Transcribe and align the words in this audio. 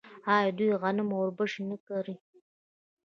آیا 0.35 0.51
دوی 0.57 0.71
غنم 0.81 1.09
او 1.13 1.19
وربشې 1.21 1.61
نه 1.69 1.77
کري؟ 1.87 2.15